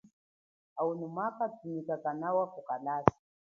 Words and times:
Au 0.77 0.95
mwa 1.09 1.27
kanthumika 1.37 1.95
kanawa 2.03 2.45
kukalasa. 2.53 3.15